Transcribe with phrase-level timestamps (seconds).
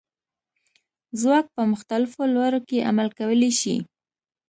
[1.19, 3.77] ځواک په مختلفو لورو کې عمل کولی شي.